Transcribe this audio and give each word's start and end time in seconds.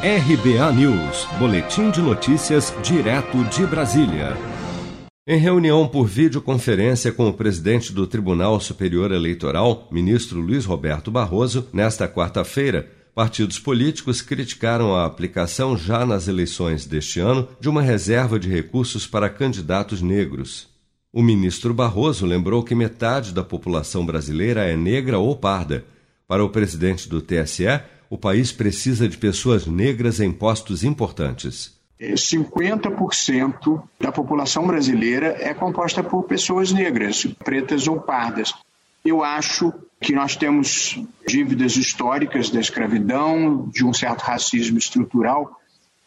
RBA 0.00 0.72
News, 0.74 1.26
Boletim 1.40 1.90
de 1.90 2.00
Notícias, 2.00 2.72
direto 2.84 3.42
de 3.46 3.66
Brasília. 3.66 4.36
Em 5.26 5.40
reunião 5.40 5.88
por 5.88 6.06
videoconferência 6.06 7.10
com 7.10 7.28
o 7.28 7.32
presidente 7.32 7.92
do 7.92 8.06
Tribunal 8.06 8.60
Superior 8.60 9.10
Eleitoral, 9.10 9.88
ministro 9.90 10.38
Luiz 10.38 10.64
Roberto 10.64 11.10
Barroso, 11.10 11.66
nesta 11.72 12.06
quarta-feira, 12.06 12.88
partidos 13.12 13.58
políticos 13.58 14.22
criticaram 14.22 14.94
a 14.94 15.04
aplicação 15.04 15.76
já 15.76 16.06
nas 16.06 16.28
eleições 16.28 16.86
deste 16.86 17.18
ano 17.18 17.48
de 17.58 17.68
uma 17.68 17.82
reserva 17.82 18.38
de 18.38 18.48
recursos 18.48 19.04
para 19.04 19.28
candidatos 19.28 20.00
negros. 20.00 20.68
O 21.12 21.24
ministro 21.24 21.74
Barroso 21.74 22.24
lembrou 22.24 22.62
que 22.62 22.72
metade 22.72 23.32
da 23.32 23.42
população 23.42 24.06
brasileira 24.06 24.64
é 24.64 24.76
negra 24.76 25.18
ou 25.18 25.34
parda. 25.34 25.84
Para 26.28 26.44
o 26.44 26.50
presidente 26.50 27.08
do 27.08 27.20
TSE, 27.20 27.64
o 28.10 28.16
país 28.16 28.52
precisa 28.52 29.08
de 29.08 29.16
pessoas 29.16 29.66
negras 29.66 30.20
em 30.20 30.32
postos 30.32 30.82
importantes. 30.84 31.76
50% 32.00 33.82
da 34.00 34.12
população 34.12 34.66
brasileira 34.66 35.36
é 35.40 35.52
composta 35.52 36.02
por 36.02 36.22
pessoas 36.24 36.72
negras, 36.72 37.26
pretas 37.44 37.88
ou 37.88 38.00
pardas. 38.00 38.54
Eu 39.04 39.24
acho 39.24 39.72
que 40.00 40.12
nós 40.12 40.36
temos 40.36 41.02
dívidas 41.26 41.76
históricas 41.76 42.50
da 42.50 42.60
escravidão, 42.60 43.68
de 43.68 43.84
um 43.84 43.92
certo 43.92 44.20
racismo 44.20 44.78
estrutural 44.78 45.58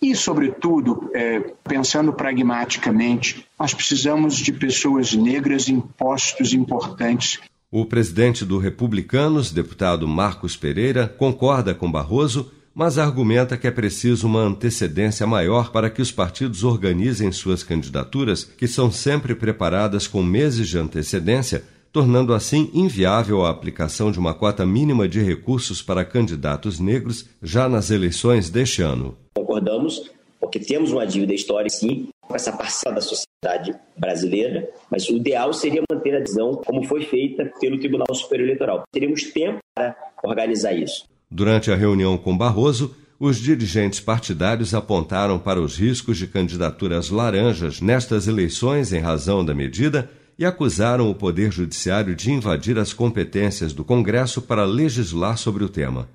e, 0.00 0.14
sobretudo, 0.14 1.10
é, 1.14 1.40
pensando 1.64 2.12
pragmaticamente, 2.12 3.46
nós 3.58 3.74
precisamos 3.74 4.36
de 4.36 4.52
pessoas 4.52 5.14
negras 5.14 5.68
em 5.68 5.80
postos 5.80 6.52
importantes 6.52 7.40
o 7.70 7.84
presidente 7.84 8.46
do 8.46 8.56
Republicanos, 8.56 9.52
deputado 9.52 10.08
Marcos 10.08 10.56
Pereira, 10.56 11.06
concorda 11.06 11.74
com 11.74 11.90
Barroso, 11.90 12.50
mas 12.74 12.96
argumenta 12.96 13.58
que 13.58 13.66
é 13.66 13.70
preciso 13.70 14.26
uma 14.26 14.40
antecedência 14.40 15.26
maior 15.26 15.70
para 15.70 15.90
que 15.90 16.00
os 16.00 16.10
partidos 16.10 16.64
organizem 16.64 17.30
suas 17.30 17.62
candidaturas, 17.62 18.44
que 18.44 18.66
são 18.66 18.90
sempre 18.90 19.34
preparadas 19.34 20.06
com 20.06 20.22
meses 20.22 20.66
de 20.66 20.78
antecedência, 20.78 21.62
tornando 21.92 22.32
assim 22.32 22.70
inviável 22.72 23.44
a 23.44 23.50
aplicação 23.50 24.10
de 24.10 24.18
uma 24.18 24.32
cota 24.32 24.64
mínima 24.64 25.06
de 25.06 25.20
recursos 25.20 25.82
para 25.82 26.04
candidatos 26.04 26.80
negros 26.80 27.26
já 27.42 27.68
nas 27.68 27.90
eleições 27.90 28.48
deste 28.48 28.80
ano. 28.80 29.14
Concordamos, 29.36 30.10
porque 30.40 30.58
temos 30.58 30.90
uma 30.90 31.06
dívida 31.06 31.34
histórica, 31.34 31.76
sim, 31.76 32.08
com 32.22 32.34
essa 32.34 32.52
parcela 32.52 32.94
da 32.94 33.00
sociedade 33.02 33.27
brasileira, 33.96 34.68
mas 34.90 35.08
o 35.08 35.16
ideal 35.16 35.52
seria 35.52 35.82
manter 35.90 36.16
a 36.16 36.20
decisão 36.20 36.54
como 36.54 36.82
foi 36.84 37.02
feita 37.02 37.50
pelo 37.60 37.78
Tribunal 37.78 38.12
Superior 38.12 38.46
Eleitoral. 38.46 38.82
Teríamos 38.92 39.22
tempo 39.24 39.58
para 39.74 39.96
organizar 40.24 40.72
isso. 40.72 41.04
Durante 41.30 41.70
a 41.70 41.76
reunião 41.76 42.18
com 42.18 42.36
Barroso, 42.36 42.96
os 43.20 43.38
dirigentes 43.38 44.00
partidários 44.00 44.74
apontaram 44.74 45.38
para 45.38 45.60
os 45.60 45.76
riscos 45.76 46.18
de 46.18 46.26
candidaturas 46.26 47.10
laranjas 47.10 47.80
nestas 47.80 48.26
eleições 48.26 48.92
em 48.92 49.00
razão 49.00 49.44
da 49.44 49.54
medida 49.54 50.10
e 50.38 50.44
acusaram 50.44 51.10
o 51.10 51.14
Poder 51.14 51.52
Judiciário 51.52 52.14
de 52.14 52.30
invadir 52.30 52.78
as 52.78 52.92
competências 52.92 53.72
do 53.72 53.84
Congresso 53.84 54.42
para 54.42 54.64
legislar 54.64 55.36
sobre 55.36 55.64
o 55.64 55.68
tema. 55.68 56.08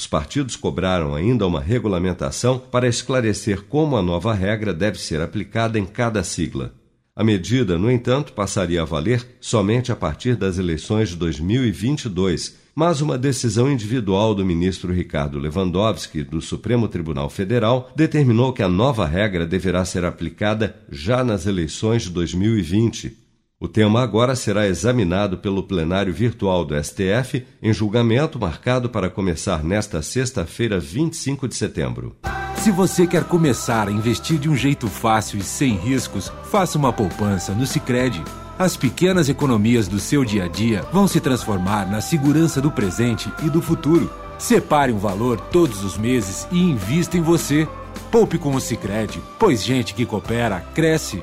Os 0.00 0.06
partidos 0.06 0.56
cobraram 0.56 1.14
ainda 1.14 1.46
uma 1.46 1.60
regulamentação 1.60 2.58
para 2.58 2.88
esclarecer 2.88 3.64
como 3.64 3.98
a 3.98 4.02
nova 4.02 4.32
regra 4.32 4.72
deve 4.72 4.98
ser 4.98 5.20
aplicada 5.20 5.78
em 5.78 5.84
cada 5.84 6.24
sigla. 6.24 6.72
A 7.14 7.22
medida, 7.22 7.76
no 7.76 7.90
entanto, 7.90 8.32
passaria 8.32 8.80
a 8.80 8.86
valer 8.86 9.36
somente 9.42 9.92
a 9.92 9.96
partir 9.96 10.36
das 10.36 10.56
eleições 10.56 11.10
de 11.10 11.16
2022, 11.16 12.56
mas 12.74 13.02
uma 13.02 13.18
decisão 13.18 13.70
individual 13.70 14.34
do 14.34 14.42
ministro 14.42 14.90
Ricardo 14.90 15.38
Lewandowski, 15.38 16.22
do 16.22 16.40
Supremo 16.40 16.88
Tribunal 16.88 17.28
Federal, 17.28 17.92
determinou 17.94 18.54
que 18.54 18.62
a 18.62 18.70
nova 18.70 19.04
regra 19.04 19.46
deverá 19.46 19.84
ser 19.84 20.06
aplicada 20.06 20.76
já 20.90 21.22
nas 21.22 21.44
eleições 21.44 22.04
de 22.04 22.08
2020. 22.08 23.18
O 23.62 23.68
tema 23.68 24.00
agora 24.02 24.34
será 24.34 24.66
examinado 24.66 25.36
pelo 25.36 25.62
plenário 25.62 26.14
virtual 26.14 26.64
do 26.64 26.74
STF 26.82 27.44
em 27.62 27.74
julgamento 27.74 28.40
marcado 28.40 28.88
para 28.88 29.10
começar 29.10 29.62
nesta 29.62 30.00
sexta-feira, 30.00 30.80
25 30.80 31.46
de 31.46 31.54
setembro. 31.54 32.16
Se 32.56 32.70
você 32.70 33.06
quer 33.06 33.24
começar 33.24 33.86
a 33.86 33.92
investir 33.92 34.38
de 34.38 34.48
um 34.48 34.56
jeito 34.56 34.88
fácil 34.88 35.38
e 35.38 35.42
sem 35.42 35.74
riscos, 35.74 36.32
faça 36.44 36.78
uma 36.78 36.90
poupança 36.90 37.52
no 37.52 37.66
Sicredi. 37.66 38.24
As 38.58 38.78
pequenas 38.78 39.28
economias 39.28 39.86
do 39.86 40.00
seu 40.00 40.24
dia 40.24 40.44
a 40.44 40.48
dia 40.48 40.80
vão 40.90 41.06
se 41.06 41.20
transformar 41.20 41.86
na 41.86 42.00
segurança 42.00 42.62
do 42.62 42.70
presente 42.70 43.30
e 43.44 43.50
do 43.50 43.60
futuro. 43.60 44.10
Separe 44.38 44.90
um 44.90 44.98
valor 44.98 45.38
todos 45.38 45.84
os 45.84 45.98
meses 45.98 46.48
e 46.50 46.58
invista 46.58 47.18
em 47.18 47.22
você. 47.22 47.68
Poupe 48.10 48.38
com 48.38 48.54
o 48.54 48.60
Sicredi, 48.60 49.20
pois 49.38 49.62
gente 49.62 49.92
que 49.92 50.06
coopera 50.06 50.60
cresce 50.74 51.22